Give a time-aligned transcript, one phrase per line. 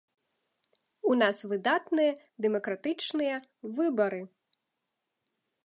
[1.09, 2.13] У нас выдатныя
[2.45, 3.37] дэмакратычныя
[3.81, 4.21] выбары.